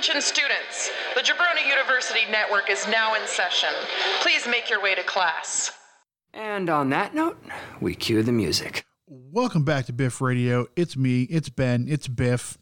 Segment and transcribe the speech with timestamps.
[0.00, 3.68] Attention students, the Jabroni University Network is now in session.
[4.22, 5.72] Please make your way to class.
[6.32, 7.38] And on that note,
[7.82, 8.86] we cue the music.
[9.06, 10.68] Welcome back to Biff Radio.
[10.74, 12.56] It's me, it's Ben, it's Biff,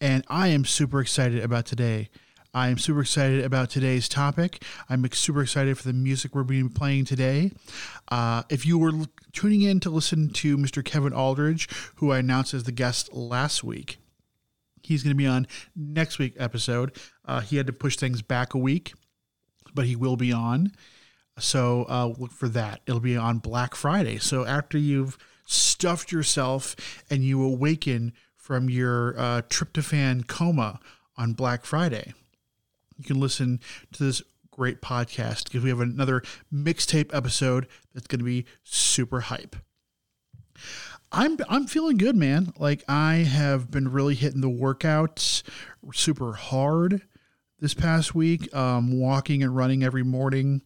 [0.00, 2.10] and I am super excited about today.
[2.54, 4.62] I am super excited about today's topic.
[4.88, 7.50] I'm super excited for the music we're being playing today.
[8.08, 8.92] Uh, if you were
[9.32, 10.84] tuning in to listen to Mr.
[10.84, 13.98] Kevin Aldridge, who I announced as the guest last week,
[14.82, 16.96] he's going to be on next week episode.
[17.24, 18.94] Uh, he had to push things back a week,
[19.74, 20.72] but he will be on.
[21.38, 22.80] So uh, look for that.
[22.86, 24.18] It'll be on Black Friday.
[24.18, 26.76] So after you've stuffed yourself
[27.10, 30.80] and you awaken from your uh, tryptophan coma
[31.16, 32.12] on Black Friday,
[32.96, 33.60] you can listen
[33.92, 39.20] to this great podcast because we have another mixtape episode that's going to be super
[39.20, 39.54] hype.
[41.10, 42.52] I'm I'm feeling good, man.
[42.58, 45.42] Like I have been really hitting the workouts
[45.92, 47.02] super hard
[47.60, 48.54] this past week.
[48.54, 50.62] Um, walking and running every morning,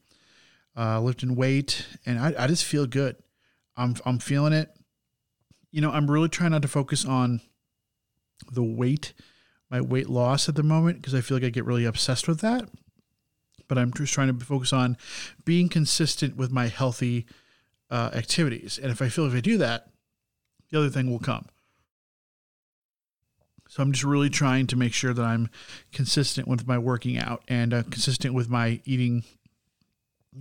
[0.77, 3.17] uh, lifting weight, and I, I just feel good.
[3.77, 4.75] I'm I'm feeling it.
[5.71, 7.41] You know, I'm really trying not to focus on
[8.51, 9.13] the weight,
[9.71, 12.41] my weight loss at the moment, because I feel like I get really obsessed with
[12.41, 12.69] that.
[13.69, 14.99] But I'm just trying to focus on
[15.45, 17.27] being consistent with my healthy
[17.91, 18.79] uh, activities.
[18.83, 19.92] And if I feel if I do that,
[20.73, 21.47] the other thing will come.
[23.69, 25.49] So I'm just really trying to make sure that I'm
[25.93, 29.23] consistent with my working out and uh, consistent with my eating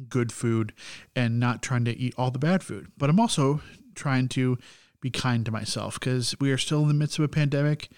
[0.10, 0.74] good food
[1.16, 2.88] and not trying to eat all the bad food.
[2.98, 3.62] But I'm also
[3.94, 4.58] trying to
[5.02, 7.90] be kind to myself because we are still in the midst of a pandemic.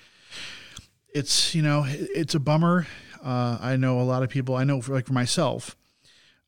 [1.13, 2.87] It's, you know, it's a bummer.
[3.23, 5.75] Uh, I know a lot of people, I know for like for myself,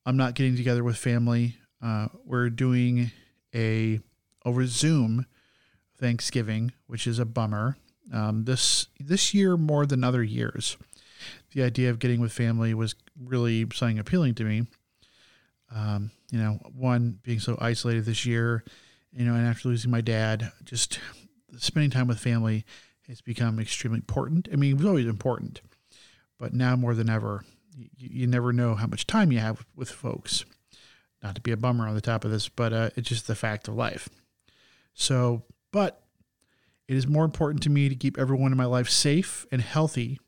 [0.05, 1.57] I'm not getting together with family.
[1.81, 3.11] Uh, we're doing
[3.53, 3.99] a
[4.45, 5.25] over Zoom
[5.97, 7.77] Thanksgiving, which is a bummer.
[8.13, 10.77] Um, this this year more than other years,
[11.53, 14.67] the idea of getting with family was really something appealing to me.
[15.73, 18.63] Um, you know, one being so isolated this year,
[19.11, 20.99] you know, and after losing my dad, just
[21.57, 22.65] spending time with family
[23.07, 24.47] has become extremely important.
[24.51, 25.61] I mean, it was always important,
[26.37, 27.43] but now more than ever,
[27.75, 30.45] you, you never know how much time you have with folks.
[31.23, 33.35] Not to be a bummer on the top of this, but uh, it's just the
[33.35, 34.09] fact of life.
[34.93, 35.43] So
[35.75, 36.05] but
[36.87, 40.21] it is more important to me to keep everyone in my life safe and healthy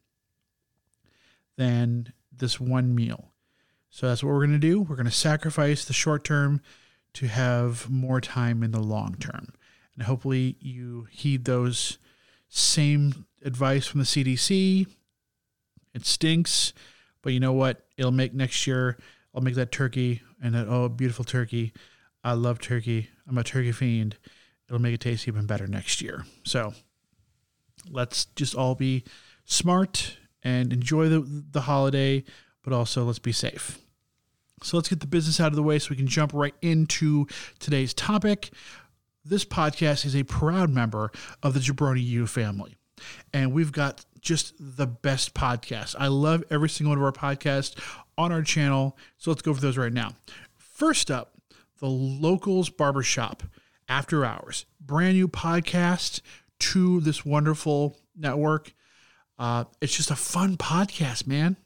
[1.56, 3.31] than this one meal.
[3.90, 4.81] So that's what we're going to do.
[4.81, 6.59] We're going to sacrifice the short term
[7.13, 9.53] to have more time in the long term.
[9.96, 11.97] And hopefully you heed those
[12.50, 14.86] same advice from the CDC.
[15.94, 16.74] It stinks,
[17.22, 17.86] but you know what?
[17.96, 18.97] It'll make next year.
[19.34, 21.72] I'll make that turkey and that oh beautiful turkey.
[22.22, 23.12] I love turkey.
[23.25, 24.18] I'm a turkey fiend
[24.67, 26.25] it'll make it taste even better next year.
[26.44, 26.73] So
[27.89, 29.03] let's just all be
[29.45, 32.23] smart and enjoy the, the holiday,
[32.63, 33.79] but also let's be safe.
[34.63, 37.27] So let's get the business out of the way so we can jump right into
[37.59, 38.50] today's topic.
[39.23, 41.11] This podcast is a proud member
[41.44, 42.75] of the Jabroni U family,
[43.33, 45.95] and we've got just the best podcast.
[46.00, 47.75] I love every single one of our podcasts
[48.17, 48.97] on our channel.
[49.17, 50.13] So let's go for those right now.
[50.57, 51.33] First up,
[51.79, 53.44] the Locals Barbershop
[53.88, 56.22] after Hours, brand new podcast
[56.59, 58.74] to this wonderful network.
[59.38, 61.58] Uh, it's just a fun podcast, man.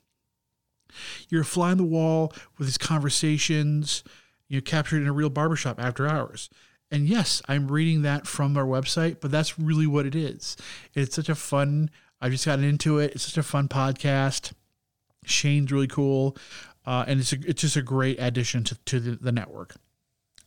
[1.29, 4.03] You're flying the wall with these conversations,
[4.47, 6.49] you know, captured in a real barbershop after hours.
[6.91, 10.57] And yes, I'm reading that from our website, but that's really what it is.
[10.93, 11.89] It's such a fun,
[12.19, 13.13] I've just gotten into it.
[13.15, 14.51] It's such a fun podcast.
[15.23, 16.35] Shane's really cool.
[16.85, 19.75] Uh, and it's, a, it's just a great addition to, to the, the network.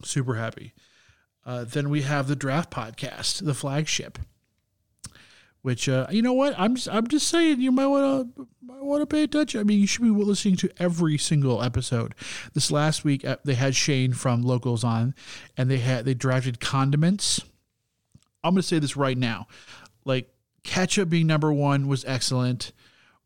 [0.03, 0.75] Super happy.
[1.47, 4.19] Uh, then we have the Draft Podcast, the flagship.
[5.63, 9.01] Which uh, you know what I'm just, I'm just saying you might want to want
[9.01, 9.61] to pay attention.
[9.61, 12.15] I mean you should be listening to every single episode.
[12.53, 15.15] This last week uh, they had Shane from Locals on,
[15.57, 17.41] and they had they drafted condiments.
[18.43, 19.47] I'm gonna say this right now,
[20.05, 20.29] like
[20.65, 22.73] ketchup being number one was excellent.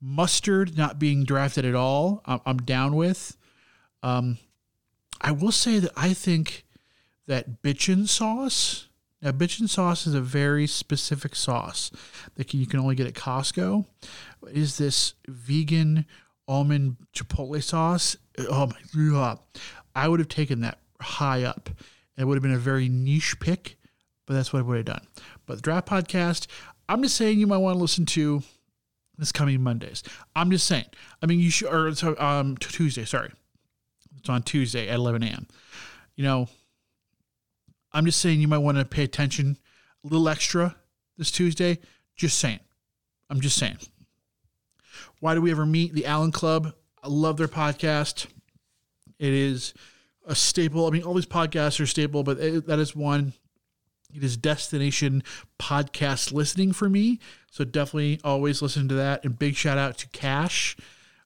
[0.00, 3.36] Mustard not being drafted at all, I'm, I'm down with.
[4.04, 4.38] Um,
[5.20, 6.64] I will say that I think
[7.28, 8.88] that bitchin sauce.
[9.22, 11.90] Now, bitchin sauce is a very specific sauce
[12.34, 13.84] that you can only get at Costco.
[14.48, 16.06] Is this vegan
[16.46, 18.16] almond chipotle sauce?
[18.38, 19.38] Oh my god!
[19.94, 21.70] I would have taken that high up.
[22.16, 23.76] It would have been a very niche pick,
[24.26, 25.06] but that's what I would have done.
[25.46, 26.46] But the draft podcast,
[26.88, 28.42] I'm just saying you might want to listen to
[29.18, 30.02] this coming Mondays.
[30.34, 30.86] I'm just saying.
[31.20, 33.04] I mean, you should, or um, Tuesday.
[33.04, 33.30] Sorry,
[34.16, 35.46] it's on Tuesday at 11 a.m.
[36.14, 36.48] You know,
[37.92, 39.58] I'm just saying you might want to pay attention
[40.04, 40.76] a little extra
[41.16, 41.78] this Tuesday.
[42.16, 42.60] Just saying.
[43.30, 43.78] I'm just saying.
[45.20, 45.94] Why Do We Ever Meet?
[45.94, 46.72] The Allen Club.
[47.02, 48.26] I love their podcast.
[49.18, 49.74] It is
[50.26, 50.86] a staple.
[50.86, 53.32] I mean, all these podcasts are staple, but it, that is one.
[54.14, 55.22] It is destination
[55.58, 57.20] podcast listening for me.
[57.50, 59.24] So definitely always listen to that.
[59.24, 60.76] And big shout out to Cash,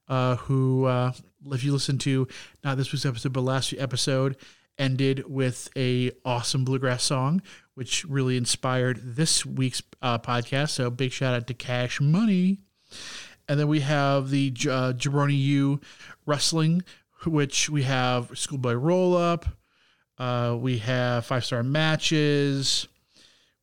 [0.09, 1.13] uh, who, uh,
[1.51, 2.27] if you listen to
[2.65, 4.37] not this week's episode, but last episode,
[4.79, 7.43] ended with a awesome bluegrass song,
[7.75, 10.71] which really inspired this week's uh, podcast.
[10.71, 12.59] So big shout out to Cash Money.
[13.49, 15.81] And then we have the uh, Jabroni U
[16.27, 16.83] Wrestling,
[17.25, 19.47] which we have Schoolboy Roll Up.
[20.19, 22.87] Uh, we have five star matches.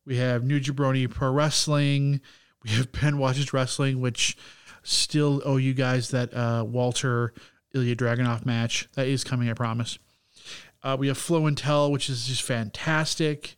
[0.04, 2.20] We have New Jabroni Pro Wrestling.
[2.62, 4.36] We have Ben Watches Wrestling, which
[4.82, 7.32] still owe you guys that uh, Walter
[7.74, 8.88] Ilja Dragunov match.
[8.94, 9.98] That is coming, I promise.
[10.82, 13.56] Uh, we have Flow and Tell, which is just fantastic.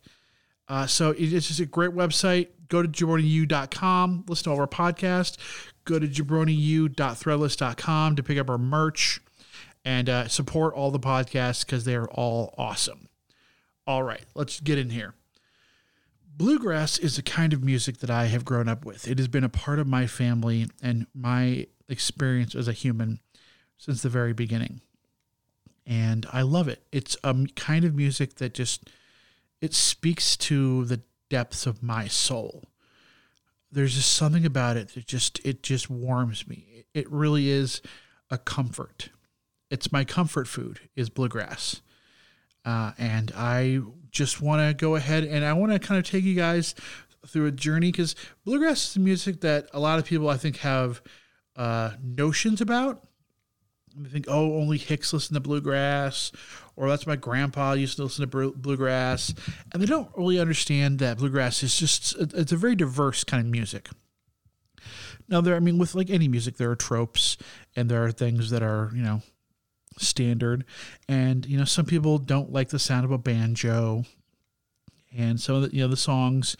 [0.67, 2.47] Uh, so it's just a great website.
[2.67, 5.37] Go to jabroniu.com, listen to all our podcast.
[5.85, 9.21] Go to jabroniu.threadless.com to pick up our merch
[9.85, 13.09] and uh, support all the podcasts because they're all awesome.
[13.85, 15.13] All right, let's get in here.
[16.35, 19.07] Bluegrass is a kind of music that I have grown up with.
[19.07, 23.19] It has been a part of my family and my experience as a human
[23.77, 24.81] since the very beginning.
[25.85, 26.83] And I love it.
[26.91, 28.89] It's a kind of music that just
[29.61, 32.63] it speaks to the depths of my soul.
[33.71, 36.85] There's just something about it that just it just warms me.
[36.93, 37.81] It really is
[38.29, 39.09] a comfort
[39.73, 41.81] it's my comfort food is bluegrass.
[42.63, 43.79] Uh, and I
[44.11, 46.75] just want to go ahead and I want to kind of take you guys
[47.25, 48.15] through a journey because
[48.45, 51.01] bluegrass is music that a lot of people I think have
[51.55, 53.07] uh, notions about.
[53.95, 56.31] They think, oh, only Hicks listen to bluegrass,
[56.75, 59.33] or that's my grandpa used to listen to bluegrass,
[59.71, 63.51] and they don't really understand that bluegrass is just it's a very diverse kind of
[63.51, 63.89] music.
[65.29, 67.37] Now, there, I mean, with like any music, there are tropes
[67.75, 69.21] and there are things that are you know
[69.97, 70.65] standard.
[71.07, 74.05] And, you know, some people don't like the sound of a banjo.
[75.15, 76.57] And so, you know, the songs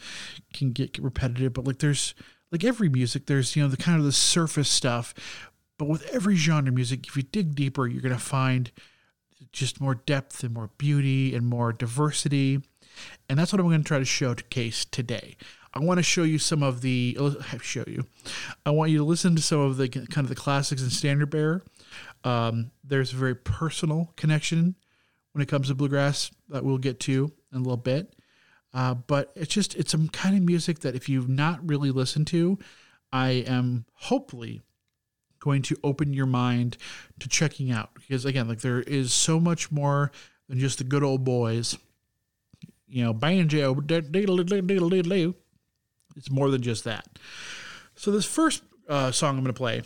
[0.52, 2.14] can get repetitive, but like there's,
[2.52, 5.14] like every music, there's, you know, the kind of the surface stuff.
[5.78, 8.70] But with every genre of music, if you dig deeper, you're going to find
[9.52, 12.60] just more depth and more beauty and more diversity.
[13.28, 15.36] And that's what I'm going to try to showcase today.
[15.72, 17.18] I want to show you some of the
[17.60, 18.06] show you.
[18.64, 21.30] I want you to listen to some of the kind of the classics and standard
[21.30, 21.64] bearer.
[22.22, 24.76] Um, there's a very personal connection
[25.32, 28.14] when it comes to bluegrass that we'll get to in a little bit.
[28.72, 32.28] Uh, but it's just it's some kind of music that if you've not really listened
[32.28, 32.58] to,
[33.12, 34.62] I am hopefully
[35.44, 36.76] going to open your mind
[37.20, 40.10] to checking out because again, like there is so much more
[40.48, 41.78] than just the good old boys.
[42.88, 43.74] You know, banjo,
[46.16, 47.06] it's more than just that.
[47.96, 49.82] So this first uh, song I'm going to play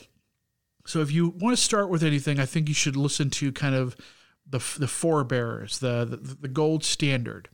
[0.89, 3.75] so if you want to start with anything, I think you should listen to kind
[3.75, 3.95] of
[4.49, 7.51] the the forebearers, the the, the gold standard,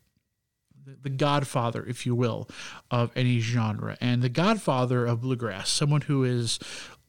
[0.86, 2.48] the, the godfather, if you will,
[2.92, 6.60] of any genre, and the godfather of bluegrass, someone who is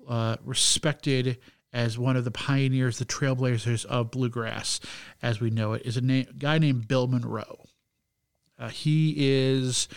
[0.07, 1.37] uh, respected
[1.73, 4.79] as one of the pioneers, the trailblazers of bluegrass,
[5.21, 7.65] as we know it, is a na- guy named Bill Monroe.
[8.57, 9.89] Uh, he is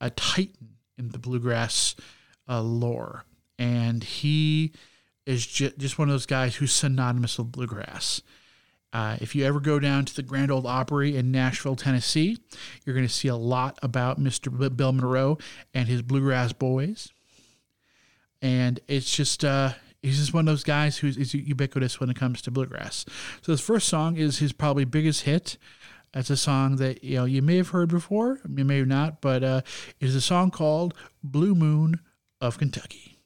[0.00, 1.94] a titan in the bluegrass
[2.48, 3.24] uh, lore,
[3.58, 4.72] and he
[5.24, 8.22] is just, just one of those guys who's synonymous with bluegrass.
[8.92, 12.38] Uh, if you ever go down to the Grand Ole Opry in Nashville, Tennessee,
[12.84, 14.76] you're going to see a lot about Mr.
[14.76, 15.38] Bill Monroe
[15.72, 17.12] and his Bluegrass Boys.
[18.42, 22.42] And it's just, uh, he's just one of those guys who's ubiquitous when it comes
[22.42, 23.04] to bluegrass.
[23.42, 25.58] So this first song is his probably biggest hit.
[26.12, 29.20] It's a song that you know you may have heard before, you may have not,
[29.20, 29.60] but uh,
[30.00, 30.92] it is a song called
[31.22, 32.00] "Blue Moon
[32.40, 33.20] of Kentucky."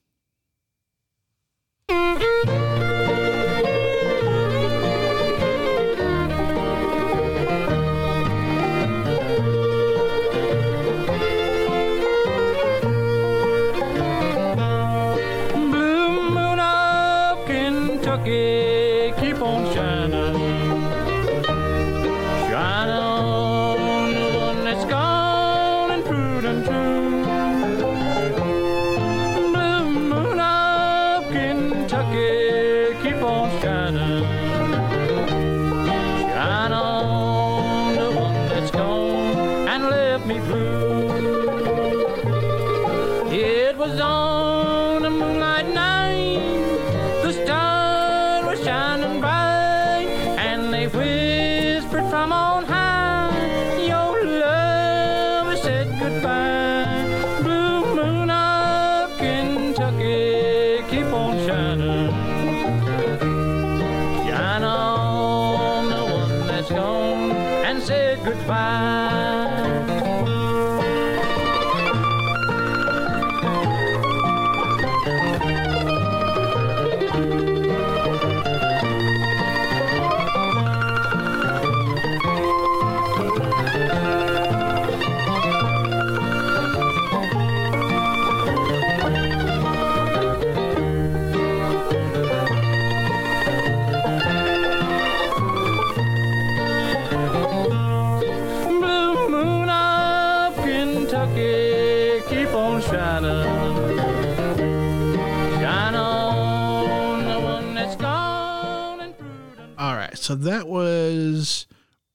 [110.25, 111.67] So that was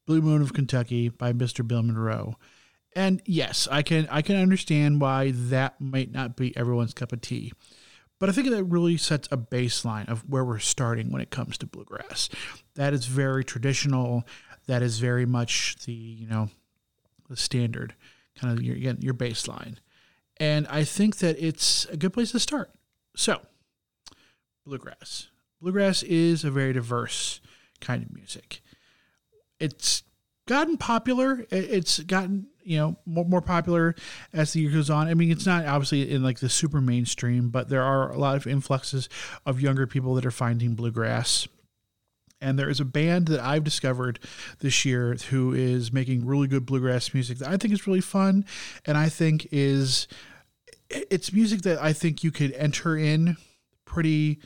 [0.07, 1.65] Blue Moon of Kentucky by Mr.
[1.65, 2.37] Bill Monroe.
[2.95, 7.21] And yes, I can I can understand why that might not be everyone's cup of
[7.21, 7.53] tea.
[8.19, 11.55] But I think that really sets a baseline of where we're starting when it comes
[11.59, 12.29] to bluegrass.
[12.73, 14.23] That is very traditional.
[14.65, 16.49] That is very much the, you know,
[17.29, 17.93] the standard
[18.35, 19.75] kind of your your baseline.
[20.37, 22.71] And I think that it's a good place to start.
[23.15, 23.39] So,
[24.65, 25.27] bluegrass.
[25.61, 27.39] Bluegrass is a very diverse
[27.79, 28.61] kind of music.
[29.59, 30.03] It's
[30.47, 31.45] gotten popular.
[31.51, 33.95] It's gotten you know more, more popular
[34.33, 35.07] as the year goes on.
[35.07, 38.35] I mean, it's not obviously in like the super mainstream, but there are a lot
[38.35, 39.09] of influxes
[39.45, 41.47] of younger people that are finding bluegrass.
[42.41, 44.19] And there is a band that I've discovered
[44.59, 48.45] this year who is making really good bluegrass music that I think is really fun,
[48.85, 50.07] and I think is
[50.89, 53.35] it's music that I think you could enter in
[53.85, 54.39] pretty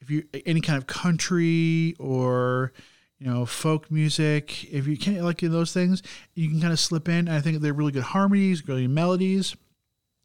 [0.00, 2.72] if you any kind of country or
[3.18, 6.02] you know folk music if you can't like those things
[6.34, 7.28] you can kind of slip in.
[7.28, 9.56] I think they're really good harmonies really melodies.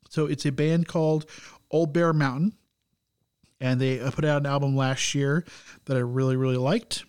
[0.10, 1.26] So it's a band called
[1.70, 2.54] old bear mountain
[3.60, 5.46] and they uh, put out an album last year
[5.86, 7.06] that i really really liked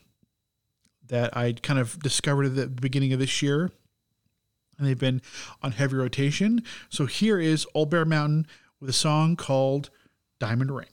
[1.09, 3.73] that i kind of discovered at the beginning of this year
[4.83, 5.23] and they've been
[5.63, 6.65] on heavy rotation.
[6.89, 8.47] So here is old bear mountain
[8.81, 9.91] with a song called
[10.41, 10.89] diamond ring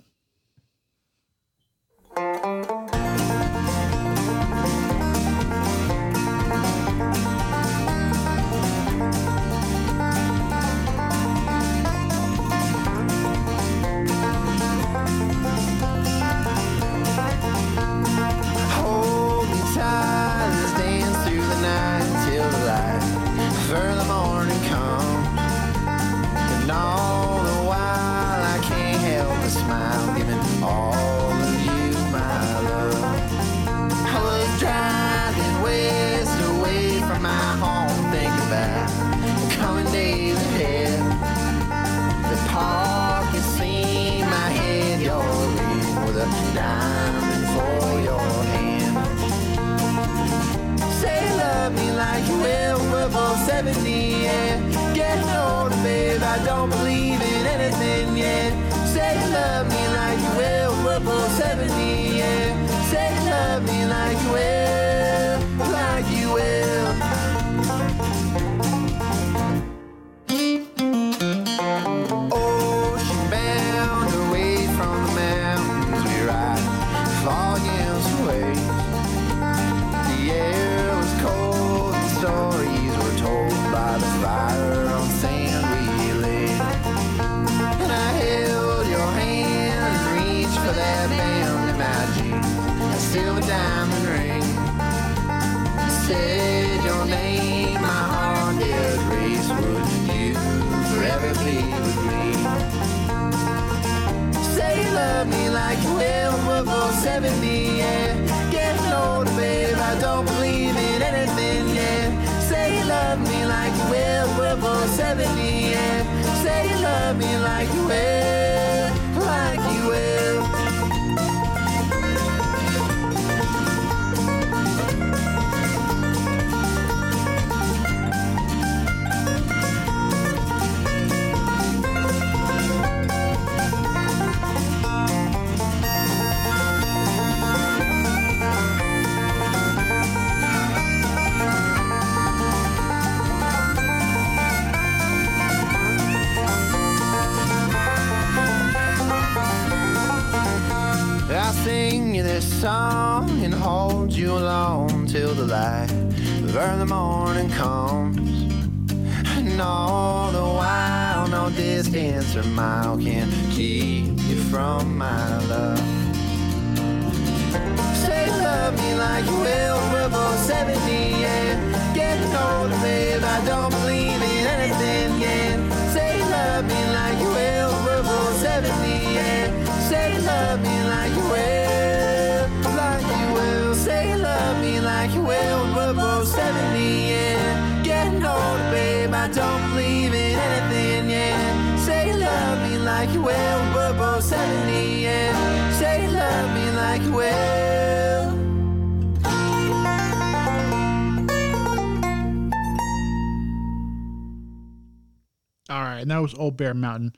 [206.10, 207.14] and that was Old Bear Mountain.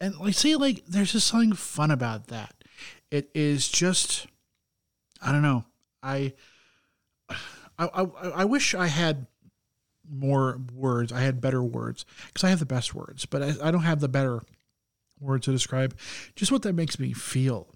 [0.00, 2.54] And like see, like there's just something fun about that.
[3.12, 4.26] It is just
[5.22, 5.64] I don't know.
[6.02, 6.32] I
[7.30, 7.38] I,
[7.78, 8.02] I
[8.34, 9.28] I wish I had
[10.10, 11.12] more words.
[11.12, 14.00] I had better words because I have the best words, but I, I don't have
[14.00, 14.40] the better
[15.20, 15.96] words to describe
[16.34, 17.68] just what that makes me feel.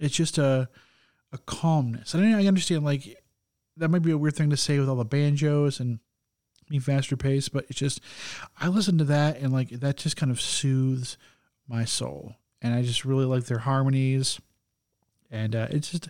[0.00, 0.68] It's just a
[1.30, 2.14] a calmness.
[2.14, 3.22] And I understand like
[3.76, 6.00] that might be a weird thing to say with all the banjos and
[6.70, 8.00] me faster pace, but it's just
[8.60, 11.16] I listen to that and like that just kind of soothes
[11.68, 12.34] my soul.
[12.60, 14.40] And I just really like their harmonies.
[15.30, 16.08] And uh, it's just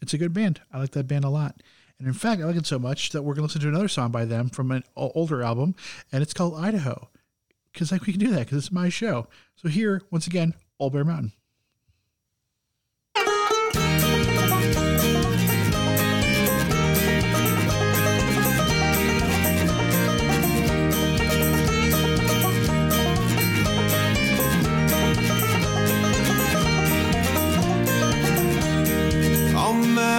[0.00, 0.60] it's a good band.
[0.72, 1.62] I like that band a lot.
[1.98, 4.10] And in fact, I like it so much that we're gonna listen to another song
[4.10, 5.74] by them from an older album,
[6.10, 7.08] and it's called Idaho.
[7.72, 9.28] Because like we can do that because it's my show.
[9.56, 11.32] So here, once again, Old Bear Mountain.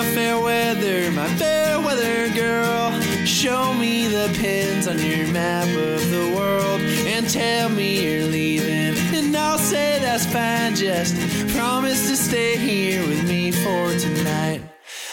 [0.01, 2.89] My fair weather my fair weather girl.
[3.23, 8.97] Show me the pins on your map of the world and tell me you're leaving.
[9.13, 11.13] And I'll say that's fine, just
[11.55, 14.63] promise to stay here with me for tonight.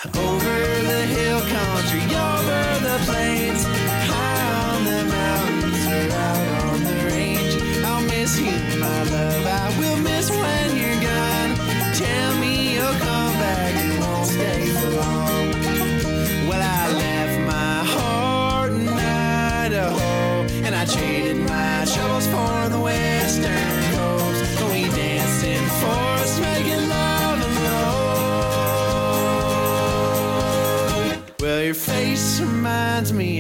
[0.07, 0.57] Over
[0.93, 3.67] the hill country, over the plains,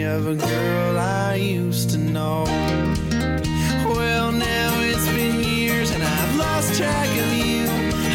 [0.08, 2.44] of a girl I used to know.
[3.94, 7.64] Well, now it's been years, and I've lost track of you.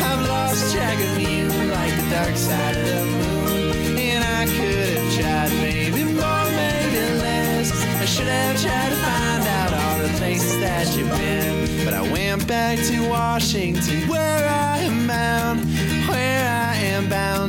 [0.09, 1.45] I've lost track of you
[1.77, 3.97] like the dark side of the moon.
[3.97, 7.71] And I could have tried, maybe more, maybe less.
[8.01, 11.85] I should have tried to find out all the places that you've been.
[11.85, 14.62] But I went back to Washington, where I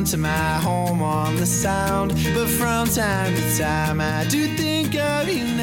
[0.05, 2.11] to my home on the sound.
[2.35, 5.54] But from time to time, I do think of you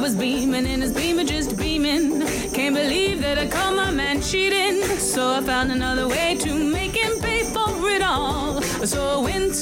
[0.00, 2.26] was beaming in his beamer, just beaming.
[2.52, 4.82] Can't believe that I caught my man cheating.
[4.98, 8.62] So I found another way to make him pay for it all.
[8.62, 9.52] So I went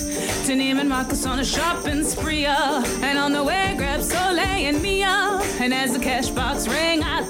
[0.47, 2.47] to Neiman Marcus on a shopping spree.
[2.47, 5.41] uh, And on the way, grabbed Soleil and Mia.
[5.61, 7.23] And as the cash box rang, I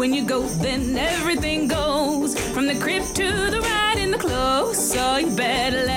[0.00, 4.78] When you go, then everything goes from the crib to the ride in the clothes.
[4.92, 5.89] So you better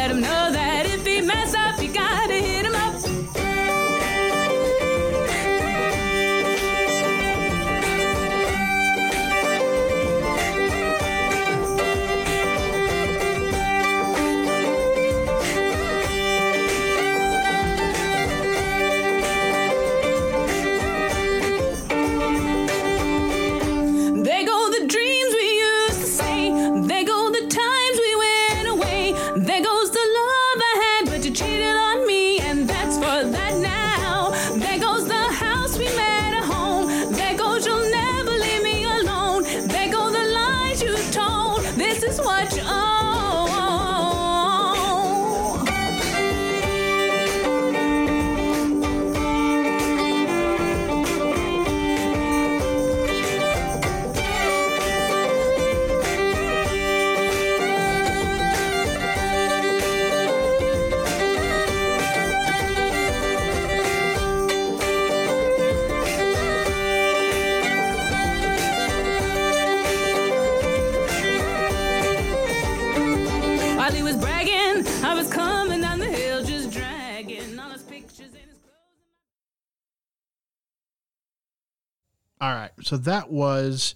[82.93, 83.95] So that was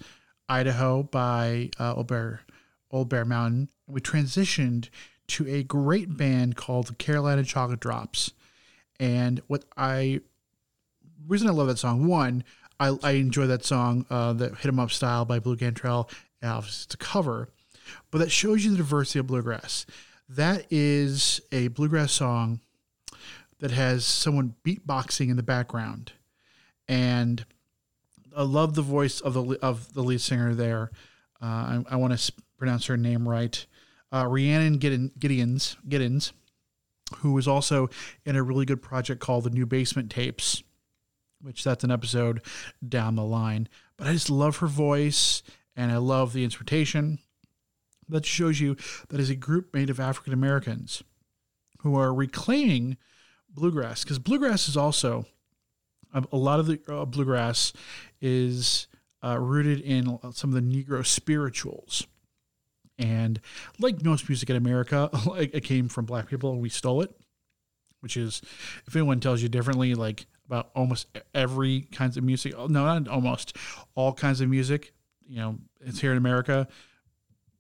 [0.50, 2.42] Idaho by uh, Old Bear,
[2.90, 3.70] Old Bear Mountain.
[3.86, 4.90] We transitioned
[5.28, 8.32] to a great band called Carolina Chocolate Drops.
[9.00, 10.22] And what I
[11.28, 12.44] reason I love that song, one,
[12.80, 16.10] I, I enjoy that song, uh, the Hit 'em Up Style by Blu Cantrell.
[16.42, 17.50] Uh, it's a cover,
[18.10, 19.86] but that shows you the diversity of bluegrass.
[20.28, 22.62] That is a bluegrass song
[23.60, 26.14] that has someone beatboxing in the background,
[26.88, 27.46] and
[28.38, 30.92] I love the voice of the of the lead singer there.
[31.42, 33.66] Uh, I, I want to pronounce her name right,
[34.14, 36.32] uh, Rhiannon Giddens, Giddens,
[37.18, 37.90] who is also
[38.26, 40.62] in a really good project called the New Basement Tapes,
[41.42, 42.42] which that's an episode
[42.88, 43.68] down the line.
[43.98, 45.42] But I just love her voice,
[45.76, 47.20] and I love the instrumentation.
[48.08, 48.78] That shows you
[49.10, 51.04] that is a group made of African Americans
[51.80, 52.98] who are reclaiming
[53.50, 55.26] bluegrass because bluegrass is also
[56.14, 57.74] a, lot of the uh, bluegrass
[58.22, 58.88] is
[59.24, 62.08] uh, rooted in some of the Negro spirituals.
[63.00, 63.40] And
[63.80, 67.12] like most music in America, like it came from black people and we stole it,
[68.02, 68.42] which is,
[68.86, 73.56] if anyone tells you differently, like about almost every kinds of music, no, not almost
[73.96, 74.94] all kinds of music,
[75.28, 76.68] you know, it's here in America.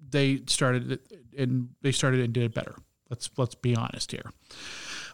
[0.10, 1.01] They started it
[1.38, 2.75] and they started and did it better.
[3.10, 4.31] Let's let's be honest here.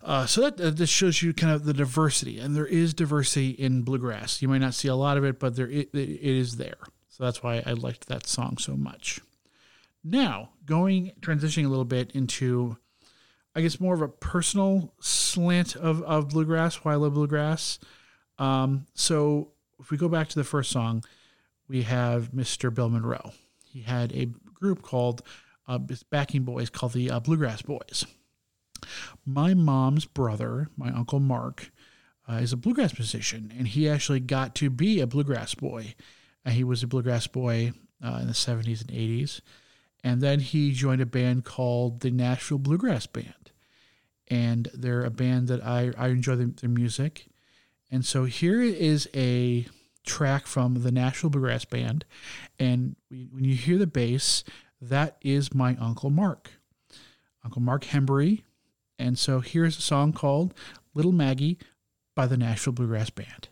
[0.04, 3.52] Uh, so that uh, this shows you kind of the diversity, and there is diversity
[3.52, 4.42] in bluegrass.
[4.42, 6.78] You might not see a lot of it, but there it, it is there.
[7.08, 9.22] So that's why I liked that song so much.
[10.04, 12.76] Now going transitioning a little bit into,
[13.56, 16.76] I guess more of a personal slant of of bluegrass.
[16.84, 17.80] Why I love bluegrass.
[18.38, 21.06] Um, so if we go back to the first song,
[21.70, 22.74] we have Mr.
[22.74, 23.32] Bill Monroe.
[23.66, 25.22] He had a group called
[25.68, 28.06] uh, backing boys called the uh, Bluegrass Boys.
[29.26, 31.72] My mom's brother, my uncle Mark,
[32.28, 35.96] uh, is a bluegrass musician, and he actually got to be a bluegrass boy.
[36.46, 39.42] Uh, he was a bluegrass boy uh, in the 70s and 80s.
[40.04, 43.52] And then he joined a band called the Nashville Bluegrass Band.
[44.28, 47.28] And they're a band that I, I enjoy the, their music.
[47.90, 49.68] And so here is a
[50.06, 52.06] track from the Nashville Bluegrass Band.
[52.60, 54.44] And when you hear the bass,
[54.82, 56.52] that is my Uncle Mark,
[57.44, 58.44] Uncle Mark Hembree.
[59.00, 60.54] And so here's a song called
[60.94, 61.58] Little Maggie
[62.16, 63.50] by the Nashville Bluegrass Band.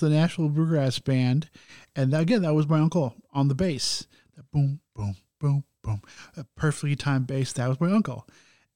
[0.00, 1.48] The Nashville Bluegrass Band,
[1.94, 4.06] and again, that was my uncle on the bass.
[4.52, 6.02] Boom, boom, boom, boom,
[6.34, 7.52] that perfectly timed bass.
[7.52, 8.26] That was my uncle,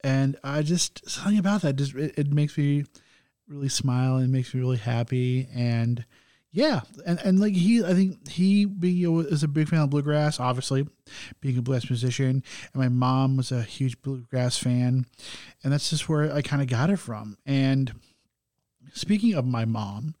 [0.03, 2.85] and I just something about that just it, it makes me
[3.47, 5.47] really smile and makes me really happy.
[5.53, 6.05] And
[6.51, 10.39] yeah, and, and like he, I think he being is a big fan of bluegrass,
[10.39, 10.87] obviously,
[11.41, 15.05] being a bluegrass musician, and my mom was a huge bluegrass fan,
[15.63, 17.37] and that's just where I kind of got it from.
[17.45, 17.93] And
[18.93, 20.15] speaking of my mom,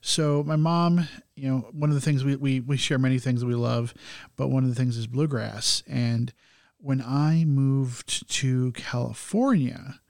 [0.00, 3.40] so my mom, you know, one of the things we, we, we share many things
[3.40, 3.94] that we love,
[4.36, 5.82] but one of the things is bluegrass.
[5.86, 6.32] And
[6.78, 10.00] when I moved to California,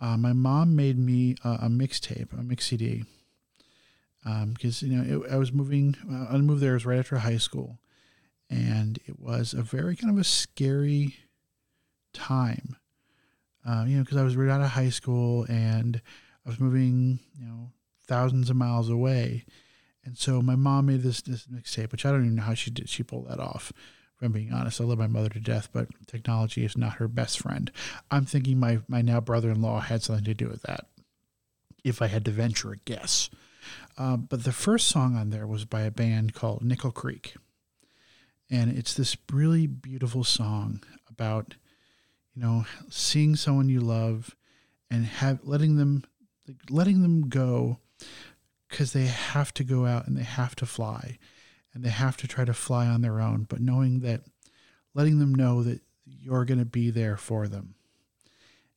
[0.00, 3.04] uh, my mom made me a, a mixtape, a mix CD,
[4.52, 5.96] because you know it, I was moving.
[6.10, 6.74] Uh, I moved there.
[6.74, 7.80] Was right after high school,
[8.50, 11.16] and it was a very kind of a scary
[12.12, 12.76] time.
[13.66, 16.00] Uh, you know, because I was right out of high school and
[16.46, 17.70] I was moving, you know,
[18.08, 19.44] thousands of miles away,
[20.04, 22.70] and so my mom made this this mixtape, which I don't even know how she
[22.70, 22.88] did.
[22.88, 23.72] She pulled that off.
[24.16, 27.06] If I'm being honest, I love my mother to death, but technology is not her
[27.06, 27.70] best friend.
[28.10, 30.86] I'm thinking my my now brother-in-law had something to do with that.
[31.84, 33.30] If I had to venture a guess,
[33.96, 37.34] uh, but the first song on there was by a band called Nickel Creek,
[38.50, 41.54] and it's this really beautiful song about
[42.34, 44.34] you know seeing someone you love
[44.90, 46.04] and have letting them
[46.70, 47.78] letting them go
[48.68, 51.18] because they have to go out and they have to fly
[51.72, 54.22] and they have to try to fly on their own, but knowing that,
[54.94, 57.74] letting them know that you're going to be there for them.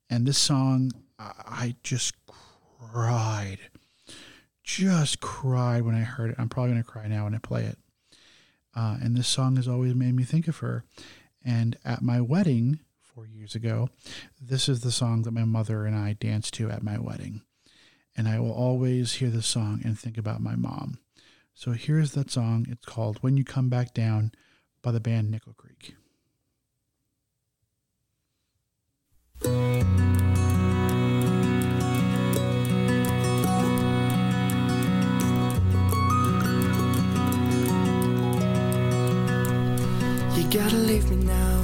[0.09, 3.59] And this song, I just cried,
[4.63, 6.35] just cried when I heard it.
[6.37, 7.77] I'm probably going to cry now when I play it.
[8.75, 10.83] Uh, and this song has always made me think of her.
[11.43, 13.89] And at my wedding four years ago,
[14.39, 17.41] this is the song that my mother and I danced to at my wedding.
[18.15, 20.99] And I will always hear this song and think about my mom.
[21.53, 22.65] So here's that song.
[22.69, 24.31] It's called When You Come Back Down
[24.81, 25.95] by the band Nickel Creek.
[29.43, 29.49] You
[40.49, 41.61] gotta leave me now.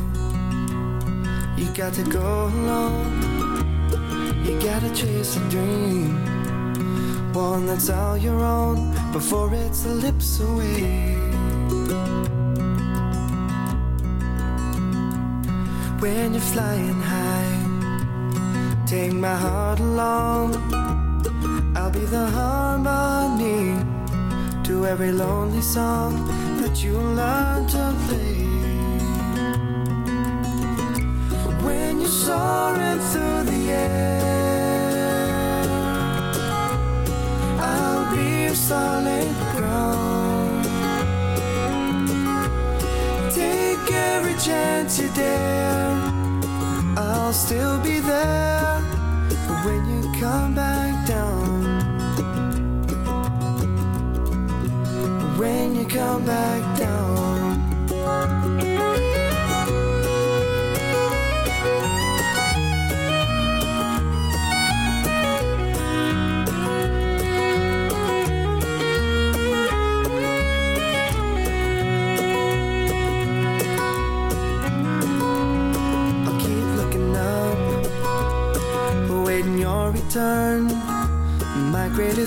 [1.58, 3.26] You got to go alone.
[4.46, 6.37] You gotta chase a dream.
[7.38, 11.14] One that's all your own before it slips away.
[16.00, 20.56] When you're flying high, take my heart along.
[21.78, 23.86] I'll be the harmony
[24.64, 26.14] to every lonely song
[26.62, 28.48] that you learn to play.
[31.64, 34.27] When you're soaring through the air,
[38.68, 40.66] solid ground.
[43.34, 45.96] Take every chance you dare,
[46.98, 48.82] I'll still be there
[49.64, 51.64] when you come back down.
[55.40, 57.07] When you come back down.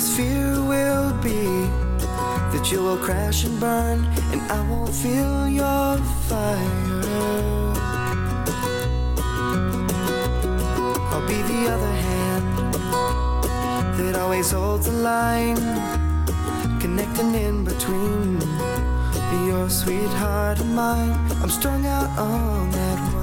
[0.00, 1.68] Greatest fear will be
[2.52, 6.56] that you will crash and burn, and I won't feel your fire.
[11.12, 12.74] I'll be the other hand
[13.98, 15.56] that always holds the line,
[16.80, 21.12] connecting in between Be your sweetheart and mine.
[21.42, 23.19] I'm strung out on that wire,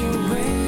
[0.00, 0.59] you when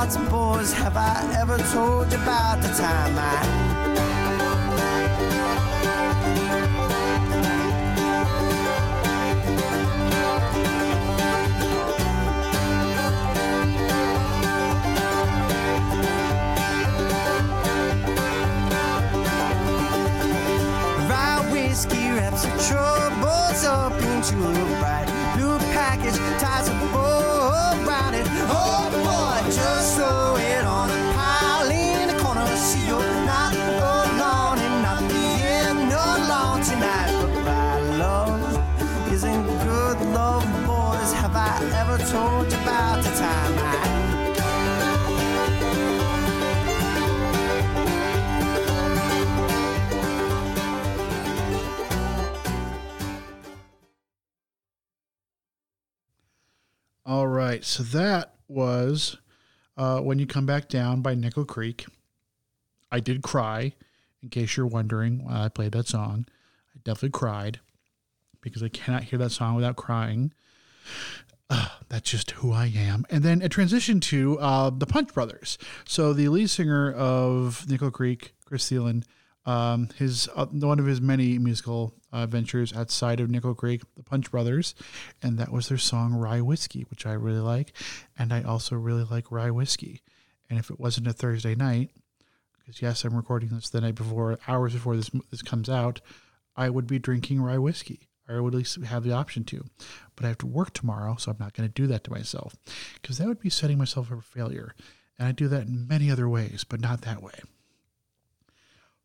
[0.00, 0.72] good thoughts, boys.
[0.72, 3.97] Have I ever told you about the time I?
[57.48, 57.64] Right.
[57.64, 59.16] So that was
[59.78, 61.86] uh, When You Come Back Down by Nickel Creek.
[62.92, 63.72] I did cry,
[64.22, 66.26] in case you're wondering why I played that song.
[66.74, 67.60] I definitely cried
[68.42, 70.34] because I cannot hear that song without crying.
[71.48, 73.06] Uh, that's just who I am.
[73.08, 75.56] And then a transition to uh, the Punch Brothers.
[75.86, 79.00] So the lead singer of Nickel Creek, Chris Thile,
[79.48, 84.02] um, his uh, one of his many musical uh, ventures outside of Nickel Creek, the
[84.02, 84.74] Punch Brothers,
[85.22, 87.72] and that was their song "Rye Whiskey," which I really like,
[88.18, 90.02] and I also really like rye whiskey.
[90.50, 91.90] And if it wasn't a Thursday night,
[92.58, 96.02] because yes, I'm recording this the night before, hours before this this comes out,
[96.54, 99.64] I would be drinking rye whiskey, I would at least have the option to.
[100.14, 102.54] But I have to work tomorrow, so I'm not going to do that to myself,
[103.00, 104.74] because that would be setting myself up for failure.
[105.18, 107.40] And I do that in many other ways, but not that way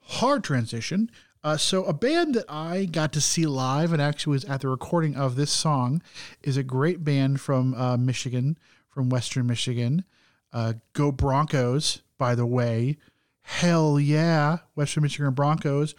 [0.05, 1.09] hard transition.
[1.43, 4.69] Uh, so, a band that I got to see live and actually was at the
[4.69, 6.01] recording of this song
[6.41, 10.05] is a great band from uh, Michigan, from Western Michigan.
[10.53, 12.97] Uh, Go Broncos, by the way.
[13.41, 14.59] Hell yeah.
[14.75, 15.95] Western Michigan Broncos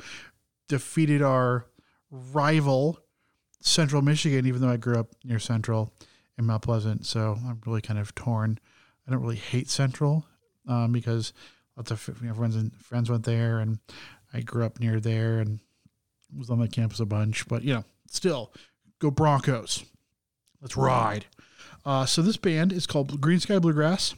[0.66, 1.66] defeated our
[2.10, 2.98] rival,
[3.60, 5.92] Central Michigan, even though I grew up near Central
[6.38, 7.04] in Mount Pleasant.
[7.04, 8.58] So, I'm really kind of torn.
[9.06, 10.24] I don't really hate Central
[10.66, 11.34] um, because
[11.76, 13.78] lots of you know, friends and friends went there, and
[14.32, 15.60] I grew up near there and
[16.36, 17.46] was on the campus a bunch.
[17.48, 18.52] But you know, still,
[18.98, 19.84] go Broncos!
[20.60, 21.26] Let's ride.
[21.84, 24.14] Uh, so this band is called Greensky Bluegrass.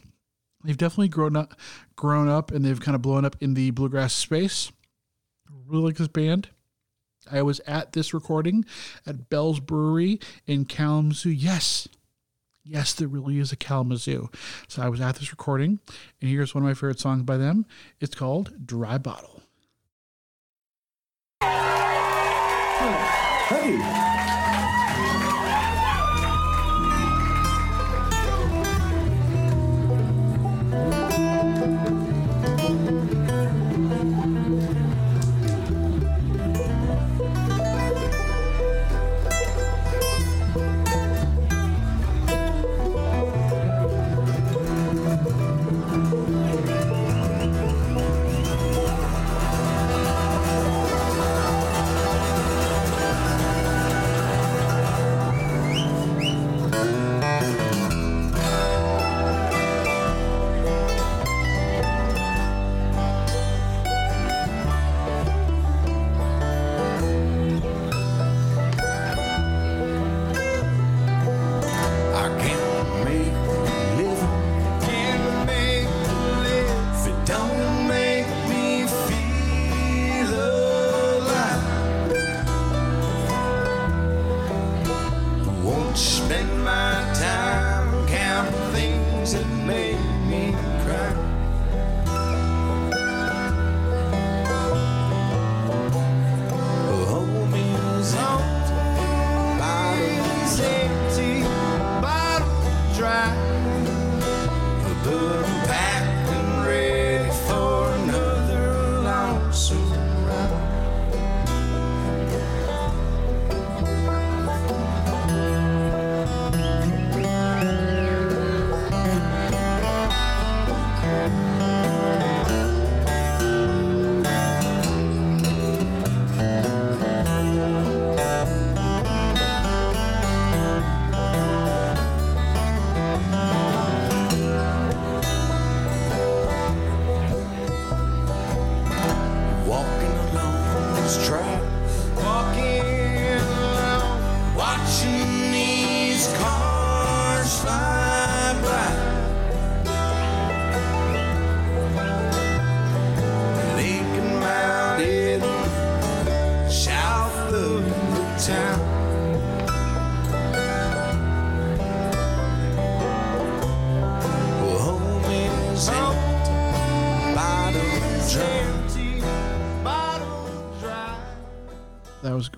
[0.65, 1.55] They've definitely grown up,
[1.97, 4.71] grown up, and they've kind of blown up in the bluegrass space.
[5.67, 6.49] Really like this band.
[7.31, 8.65] I was at this recording
[9.05, 11.31] at Bell's Brewery in Kalamazoo.
[11.31, 11.89] Yes,
[12.67, 14.29] yes, there really is a Kalamazoo.
[14.69, 15.79] So I was at this recording,
[16.21, 17.67] and here's one of my favorite songs by them.
[18.01, 19.43] It's called Dry Bottle.
[23.49, 24.16] I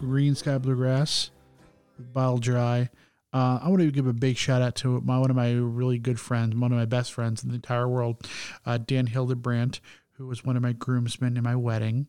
[0.00, 1.30] Greensky Bluegrass
[1.98, 2.88] Bottle Dry.
[3.32, 5.98] Uh, I want to give a big shout out to my one of my really
[5.98, 8.26] good friends, one of my best friends in the entire world,
[8.64, 9.80] uh, Dan Hildebrandt,
[10.12, 12.06] who was one of my groomsmen in my wedding,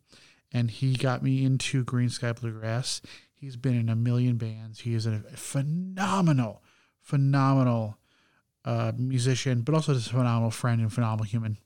[0.51, 3.01] and he got me into Greensky Bluegrass.
[3.33, 4.81] He's been in a million bands.
[4.81, 6.61] He is a phenomenal,
[7.01, 7.97] phenomenal
[8.65, 11.57] uh, musician, but also just a phenomenal friend and phenomenal human.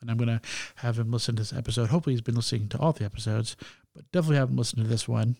[0.00, 0.40] And I'm gonna
[0.76, 1.90] have him listen to this episode.
[1.90, 3.56] Hopefully, he's been listening to all the episodes,
[3.94, 5.36] but definitely have him listen to this one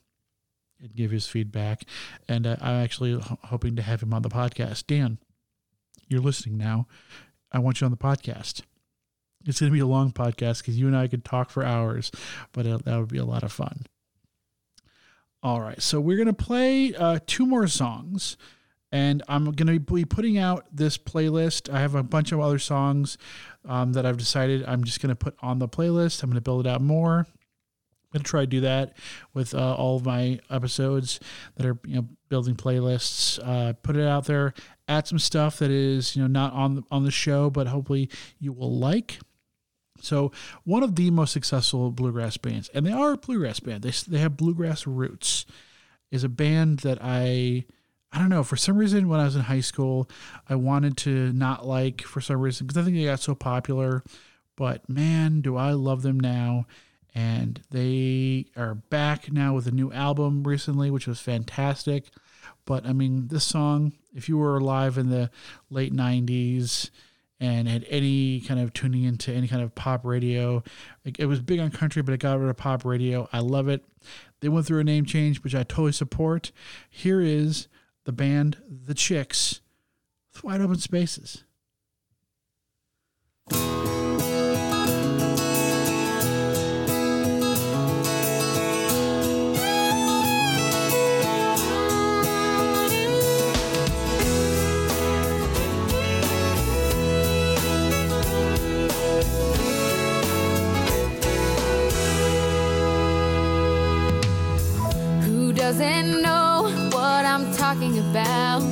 [0.80, 1.84] and give his feedback.
[2.28, 4.86] And uh, I'm actually h- hoping to have him on the podcast.
[4.86, 5.18] Dan,
[6.08, 6.86] you're listening now.
[7.50, 8.62] I want you on the podcast.
[9.44, 12.10] It's going to be a long podcast because you and I could talk for hours,
[12.52, 13.86] but it, that would be a lot of fun.
[15.42, 18.36] All right, so we're going to play uh, two more songs,
[18.92, 21.72] and I'm going to be putting out this playlist.
[21.72, 23.18] I have a bunch of other songs
[23.64, 26.22] um, that I've decided I'm just going to put on the playlist.
[26.22, 27.26] I'm going to build it out more.
[28.12, 28.96] Going to try to do that
[29.32, 31.18] with uh, all of my episodes
[31.56, 33.38] that are you know building playlists.
[33.42, 34.52] Uh, put it out there.
[34.86, 38.10] Add some stuff that is you know not on the, on the show, but hopefully
[38.38, 39.18] you will like.
[40.02, 40.32] So
[40.64, 43.82] one of the most successful bluegrass bands, and they are a bluegrass band.
[43.82, 45.46] They they have bluegrass roots.
[46.10, 47.64] Is a band that I
[48.12, 50.10] I don't know for some reason when I was in high school
[50.46, 54.02] I wanted to not like for some reason because I think they got so popular.
[54.54, 56.66] But man, do I love them now!
[57.14, 62.06] And they are back now with a new album recently, which was fantastic.
[62.64, 65.30] But I mean, this song, if you were alive in the
[65.68, 66.90] late '90s
[67.42, 70.62] and had any kind of tuning into any kind of pop radio.
[71.04, 73.28] Like it was big on country, but it got rid of pop radio.
[73.32, 73.84] I love it.
[74.40, 76.52] They went through a name change, which I totally support.
[76.88, 77.66] Here is
[78.04, 79.60] the band The Chicks
[80.32, 81.42] with Wide Open Spaces.
[105.52, 108.62] Who doesn't know what I'm talking about?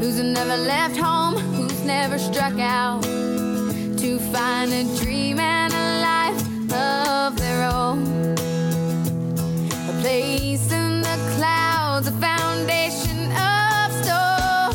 [0.00, 1.34] Who's never left home?
[1.34, 6.40] Who's never struck out to find a dream and a life
[6.72, 8.06] of their own?
[9.90, 14.72] A place in the clouds, a foundation of stone.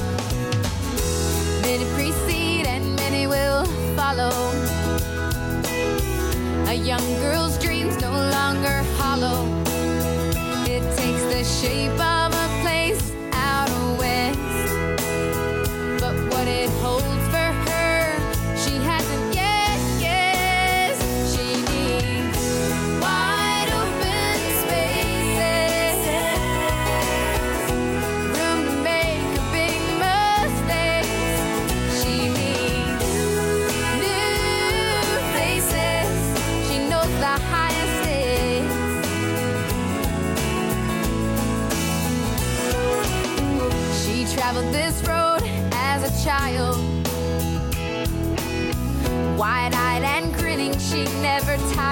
[1.64, 3.66] Many precede and many will
[3.96, 4.30] follow.
[6.68, 7.41] A young girl's
[11.62, 12.11] shape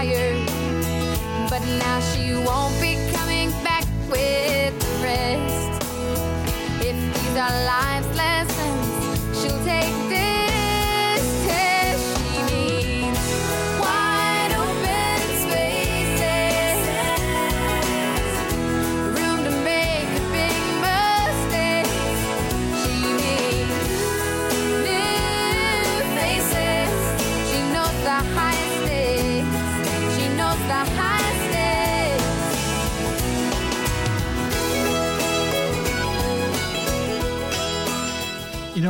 [0.05, 0.38] never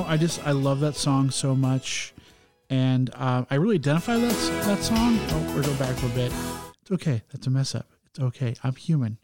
[0.10, 2.16] I just I love that song so much,
[2.68, 5.20] and uh, I really identify that that song.
[5.30, 6.34] Oh, we're going back for a bit.
[6.82, 7.22] It's okay.
[7.32, 7.86] That's a mess up.
[8.08, 8.56] It's okay.
[8.64, 9.20] I'm human.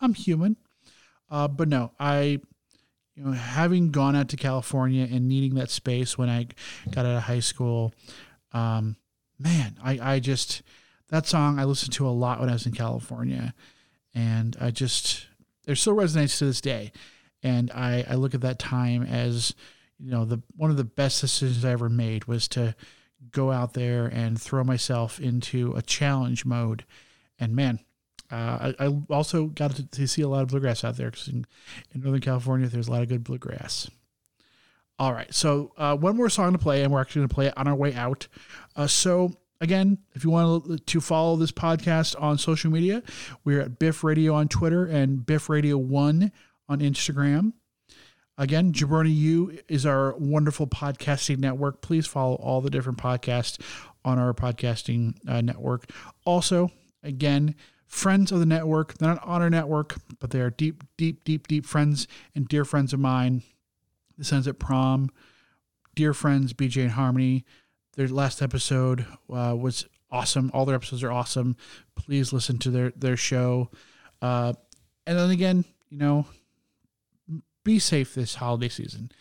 [0.00, 0.56] I'm human.
[1.28, 2.40] Uh, but no, I,
[3.16, 6.46] you know, having gone out to California and needing that space when I
[6.92, 7.92] got out of high school,
[8.52, 8.94] um,
[9.40, 10.62] man, I I just
[11.08, 13.54] that song I listened to a lot when I was in California,
[14.14, 15.26] and I just
[15.66, 16.92] it still resonates to this day,
[17.42, 19.52] and I I look at that time as
[19.98, 22.74] you know the one of the best decisions I ever made was to
[23.30, 26.84] go out there and throw myself into a challenge mode,
[27.38, 27.80] and man.
[28.30, 31.28] Uh, I, I also got to, to see a lot of bluegrass out there because
[31.28, 31.46] in,
[31.94, 33.88] in Northern California, there's a lot of good bluegrass.
[34.98, 37.46] All right, so uh, one more song to play, and we're actually going to play
[37.46, 38.28] it on our way out.
[38.76, 43.02] Uh, so again, if you want to follow this podcast on social media,
[43.44, 46.32] we're at Biff Radio on Twitter and Biff Radio One
[46.68, 47.52] on Instagram.
[48.38, 51.80] Again, Jabroni U is our wonderful podcasting network.
[51.82, 53.60] Please follow all the different podcasts
[54.04, 55.90] on our podcasting uh, network.
[56.24, 56.70] Also,
[57.02, 57.56] again,
[57.88, 58.94] friends of the network.
[58.94, 62.64] They're not on our network, but they are deep, deep, deep, deep friends and dear
[62.64, 63.42] friends of mine.
[64.16, 65.10] The Sons at Prom,
[65.96, 67.44] dear friends, BJ and Harmony.
[67.96, 70.52] Their last episode uh, was awesome.
[70.54, 71.56] All their episodes are awesome.
[71.96, 73.70] Please listen to their their show.
[74.22, 74.52] Uh,
[75.06, 76.26] and then again, you know,
[77.68, 79.12] be safe this holiday season.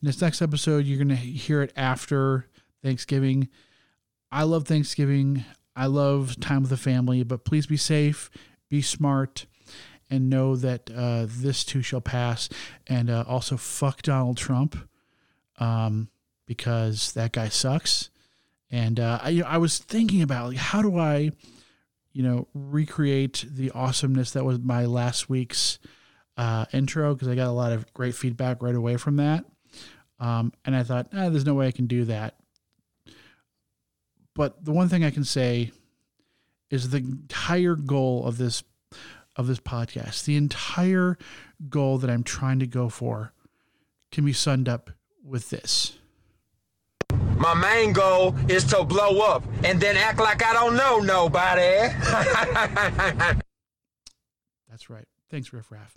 [0.00, 2.46] In this next episode, you're going to hear it after
[2.82, 3.50] Thanksgiving.
[4.32, 5.44] I love Thanksgiving.
[5.76, 8.30] I love time with the family, but please be safe,
[8.70, 9.44] be smart,
[10.08, 12.48] and know that uh, this too shall pass.
[12.86, 14.76] And uh, also, fuck Donald Trump
[15.58, 16.08] um,
[16.46, 18.08] because that guy sucks.
[18.70, 21.32] And uh, I, I was thinking about like, how do I,
[22.14, 25.78] you know, recreate the awesomeness that was my last week's
[26.40, 29.44] uh, intro because I got a lot of great feedback right away from that.
[30.18, 32.36] Um, and I thought, ah, there's no way I can do that.
[34.34, 35.70] But the one thing I can say
[36.70, 38.64] is the entire goal of this
[39.36, 41.18] of this podcast, the entire
[41.68, 43.34] goal that I'm trying to go for,
[44.10, 44.90] can be summed up
[45.22, 45.98] with this.
[47.36, 51.88] My main goal is to blow up and then act like I don't know nobody.
[54.70, 55.06] That's right.
[55.30, 55.96] Thanks, Riff Raff.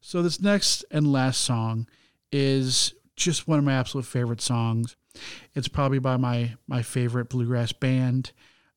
[0.00, 1.86] So this next and last song
[2.32, 4.96] is just one of my absolute favorite songs.
[5.54, 8.32] It's probably by my my favorite bluegrass band.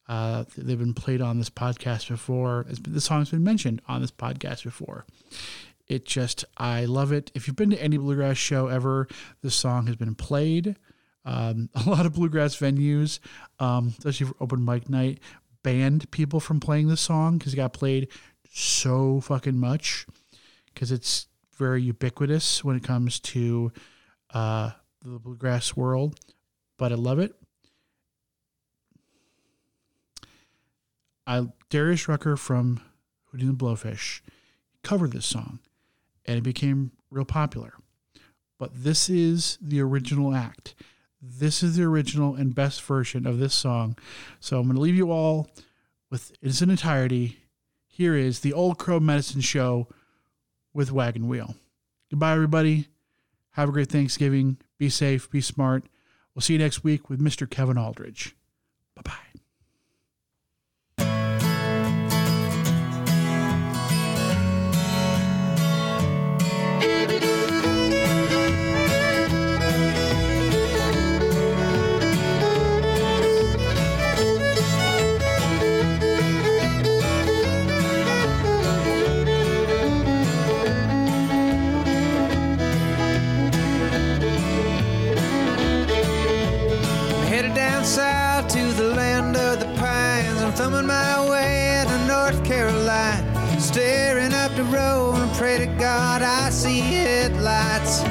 [0.07, 2.65] Uh, they've been played on this podcast before.
[2.67, 5.05] The song's been mentioned on this podcast before.
[5.87, 7.31] It just I love it.
[7.33, 9.07] If you've been to any bluegrass show ever,
[9.41, 10.75] this song has been played.
[11.23, 13.19] Um, a lot of bluegrass venues,
[13.59, 15.19] um, especially for open mic night,
[15.61, 18.09] banned people from playing this song because it got played
[18.51, 20.05] so fucking much
[20.73, 23.71] because it's very ubiquitous when it comes to
[24.33, 24.71] uh,
[25.03, 26.19] the bluegrass world.
[26.77, 27.35] But I love it.
[31.25, 32.81] I Darius Rucker from
[33.31, 34.21] Hootie and the Blowfish
[34.83, 35.59] covered this song,
[36.25, 37.73] and it became real popular.
[38.59, 40.75] But this is the original act.
[41.21, 43.97] This is the original and best version of this song.
[44.39, 45.49] So I'm going to leave you all
[46.11, 47.37] with in its entirety.
[47.87, 49.87] Here is the Old Crow Medicine Show
[50.73, 51.55] with Wagon Wheel.
[52.09, 52.87] Goodbye, everybody.
[53.51, 54.57] Have a great Thanksgiving.
[54.77, 55.29] Be safe.
[55.29, 55.85] Be smart.
[56.33, 57.49] We'll see you next week with Mr.
[57.49, 58.35] Kevin Aldridge.
[58.95, 59.39] Bye bye.
[93.73, 98.03] Staring up the road and pray to God I see headlights.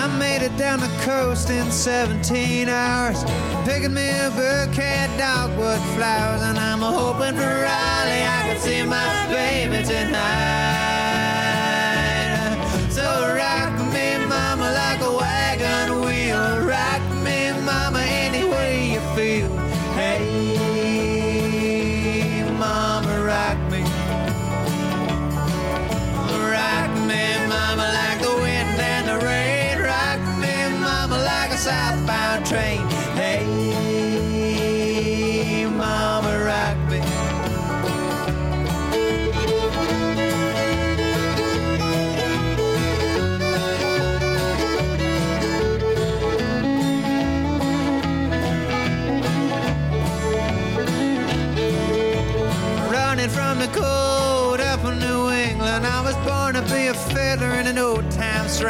[0.00, 3.22] I made it down the coast in 17 hours.
[3.68, 6.40] Picking me a bouquet of dogwood flowers.
[6.40, 10.30] And I'm hoping for Raleigh I can see my baby tonight.
[12.88, 13.04] So
[13.36, 13.69] rock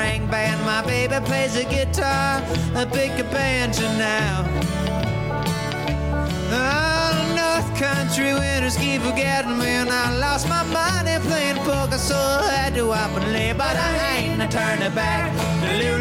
[0.00, 0.64] string band.
[0.64, 2.42] My baby plays the guitar,
[2.74, 4.46] a banjo now.
[6.52, 12.16] Oh, North Country winters keep forgetting me, and I lost my money playing poker, so
[12.16, 13.52] I had to up and lay.
[13.52, 15.28] But I ain't a turning back
[15.62, 16.00] to live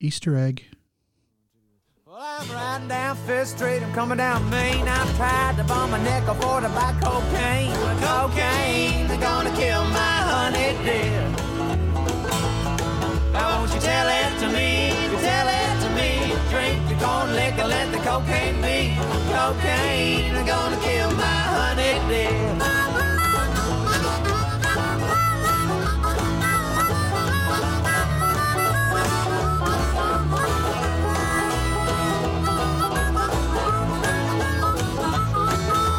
[0.00, 0.64] Easter egg.
[2.06, 4.86] Well, I'm riding down Fifth Street, I'm coming down Main.
[4.86, 5.98] I'm tired to my
[6.60, 7.72] to buy cocaine.
[7.98, 11.22] Cocaine, they're gonna kill my honey dear.
[13.32, 14.94] Now won't you tell it to me?
[15.02, 16.32] You tell it to me.
[16.50, 18.94] Drink your corn liquor, let the cocaine be.
[19.34, 22.77] Cocaine, they're gonna kill my honey dear.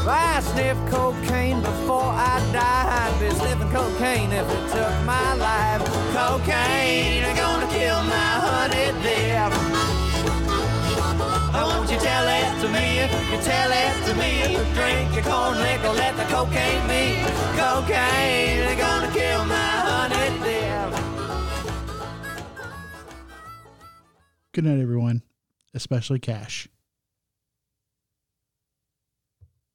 [0.09, 3.19] I sniffed cocaine before I died.
[3.19, 5.83] Be sniffing cocaine if it took my life.
[6.17, 9.49] Cocaine, gonna kill my honey dear.
[11.53, 13.01] Oh, won't you tell it to me?
[13.31, 14.57] You tell it to me.
[14.73, 17.21] Drink your corn liquor, let the cocaine be.
[17.59, 20.89] Cocaine, gonna kill my honey dear.
[24.53, 25.21] Good night, everyone,
[25.73, 26.67] especially Cash.